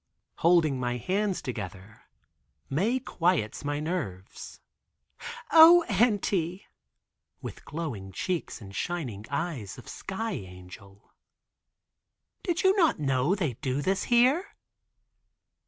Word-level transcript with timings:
Holding 0.37 0.79
my 0.79 0.97
hands 0.97 1.43
together 1.43 2.01
Mae 2.71 2.97
quiets 2.99 3.63
my 3.63 3.79
nerves. 3.79 4.59
"O, 5.51 5.83
auntie," 5.83 6.65
with 7.39 7.63
glowing 7.65 8.11
cheeks 8.11 8.59
and 8.61 8.75
shining 8.75 9.27
eyes 9.29 9.77
of 9.77 9.87
sky 9.87 10.31
angel. 10.31 11.13
"Did 12.41 12.63
you 12.63 12.75
not 12.77 12.97
know 12.97 13.35
they 13.35 13.53
do 13.53 13.83
this 13.83 14.05
here? 14.05 14.55